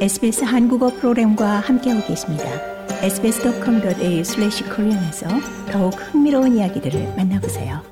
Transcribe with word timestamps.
SBS 0.00 0.44
한국어 0.44 0.88
프로그램과 0.88 1.60
함께하고 1.60 2.06
계십니다. 2.06 2.44
sbs.com.au/korean에서 3.02 5.28
더욱 5.70 5.90
흥미로운 5.90 6.56
이야기들을 6.56 7.16
만나보세요. 7.18 7.82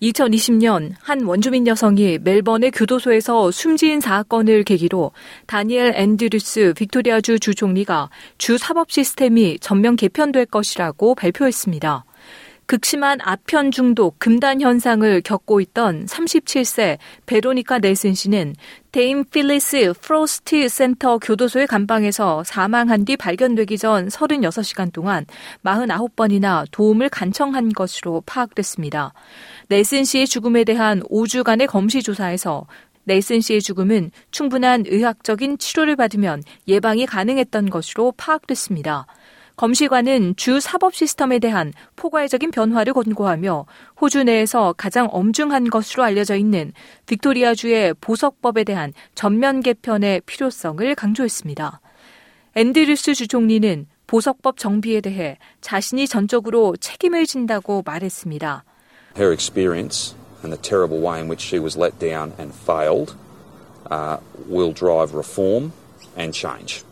(2020년) 0.00 0.92
한 1.00 1.26
원주민 1.26 1.66
여성이 1.66 2.18
멜번의 2.18 2.70
교도소에서 2.70 3.50
숨진 3.50 4.00
사건을 4.00 4.64
계기로 4.64 5.10
다니엘 5.46 5.92
앤드류스 5.94 6.72
빅토리아주 6.78 7.40
주총리가 7.40 8.08
주 8.38 8.56
사법 8.56 8.90
시스템이 8.90 9.58
전면 9.60 9.96
개편될 9.96 10.46
것이라고 10.46 11.14
발표했습니다. 11.14 12.06
극심한 12.66 13.18
아편 13.22 13.70
중독, 13.70 14.18
금단 14.18 14.60
현상을 14.60 15.20
겪고 15.22 15.60
있던 15.60 16.06
37세 16.06 16.98
베로니카 17.26 17.78
넬슨 17.78 18.14
씨는 18.14 18.54
데임 18.92 19.24
필리스 19.24 19.94
프로스트 20.00 20.68
센터 20.68 21.18
교도소의 21.18 21.66
감방에서 21.66 22.44
사망한 22.44 23.04
뒤 23.04 23.16
발견되기 23.16 23.78
전 23.78 24.08
36시간 24.08 24.92
동안 24.92 25.26
49번이나 25.64 26.66
도움을 26.70 27.08
간청한 27.08 27.70
것으로 27.70 28.22
파악됐습니다. 28.26 29.12
넬슨 29.68 30.04
씨의 30.04 30.26
죽음에 30.26 30.64
대한 30.64 31.00
5주간의 31.02 31.66
검시 31.66 32.02
조사에서 32.02 32.66
넬슨 33.04 33.40
씨의 33.40 33.60
죽음은 33.62 34.10
충분한 34.30 34.84
의학적인 34.86 35.58
치료를 35.58 35.96
받으면 35.96 36.42
예방이 36.68 37.06
가능했던 37.06 37.70
것으로 37.70 38.12
파악됐습니다. 38.16 39.06
검시관은 39.62 40.34
주 40.34 40.58
사법 40.58 40.92
시스템에 40.92 41.38
대한 41.38 41.72
포괄적인 41.94 42.50
변화를 42.50 42.92
권고하며 42.94 43.66
호주 44.00 44.24
내에서 44.24 44.74
가장 44.76 45.08
엄중한 45.12 45.70
것으로 45.70 46.02
알려져 46.02 46.34
있는 46.34 46.72
빅토리아주의 47.06 47.94
보석법에 48.00 48.64
대한 48.64 48.92
전면 49.14 49.60
개편의 49.60 50.22
필요성을 50.26 50.92
강조했습니다. 50.96 51.80
앤드류스 52.56 53.14
주총리는 53.14 53.86
보석법 54.08 54.58
정비에 54.58 55.00
대해 55.00 55.38
자신이 55.60 56.08
전적으로 56.08 56.74
책임을 56.80 57.26
진다고 57.26 57.84
말했습니다. 57.86 58.64
Her 59.16 59.30
experience 59.32 60.16
and 60.42 60.50
the 60.50 60.60
terrible 60.60 61.00
way 61.00 61.20
in 61.20 61.30
which 61.30 61.46
she 61.46 61.62
was 61.62 61.78
let 61.78 61.96
down 62.00 62.32
and 62.36 62.52
failed 62.52 63.14
uh, 63.92 64.16
will 64.50 64.74
drive 64.74 65.14
reform 65.14 65.70
and 66.18 66.36
change. 66.36 66.82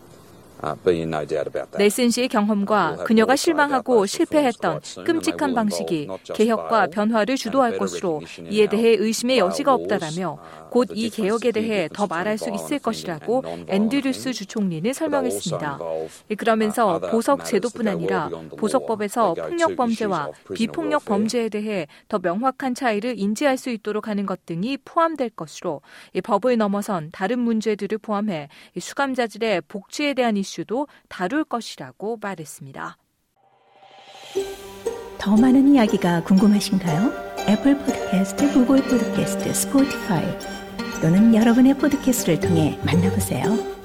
넬슨 1.77 2.09
씨의 2.09 2.27
경험과 2.27 2.97
그녀가 3.05 3.35
실망하고 3.35 4.05
실패했던 4.05 4.81
끔찍한 5.05 5.55
방식이 5.55 6.07
개혁과 6.33 6.87
변화를 6.87 7.35
주도할 7.35 7.77
것으로 7.77 8.21
이에 8.49 8.67
대해 8.67 8.95
의심의 8.99 9.39
여지가 9.39 9.73
없다라며 9.73 10.37
곧 10.69 10.91
이 10.93 11.09
개혁에 11.09 11.51
대해 11.51 11.87
더 11.91 12.05
말할 12.05 12.37
수 12.37 12.49
있을 12.53 12.79
것이라고 12.79 13.43
앤드류스 13.67 14.33
주총리는 14.33 14.91
설명했습니다. 14.93 15.79
그러면서 16.37 16.99
보석 16.99 17.45
제도뿐 17.45 17.87
아니라 17.87 18.29
보석법에서 18.57 19.33
폭력 19.35 19.75
범죄와 19.75 20.29
비폭력 20.53 21.05
범죄에 21.05 21.49
대해 21.49 21.87
더 22.07 22.19
명확한 22.19 22.75
차이를 22.75 23.17
인지할 23.17 23.57
수 23.57 23.69
있도록 23.69 24.07
하는 24.07 24.25
것 24.25 24.45
등이 24.45 24.77
포함될 24.85 25.31
것으로 25.31 25.81
법을 26.23 26.57
넘어선 26.57 27.09
다른 27.11 27.39
문제들을 27.39 27.97
포함해 27.97 28.49
수감자들의 28.77 29.61
복지에 29.67 30.13
대한 30.13 30.37
이슈 30.37 30.50
이슈도 30.51 30.87
다룰 31.07 31.43
것이라고 31.43 32.17
말했습니다. 32.21 32.97
더 35.17 35.37
많은 35.37 35.73
이야기가 35.73 36.23
궁금하신가요? 36.23 37.31
애플 37.47 37.77
포드캐스트, 37.77 38.53
구글 38.53 38.83
포드캐스트, 38.83 39.53
스포티파이 39.53 40.25
또는 41.01 41.33
여러분의 41.33 41.75
포드캐스트를 41.77 42.39
통해 42.39 42.79
만나보세요. 42.85 43.80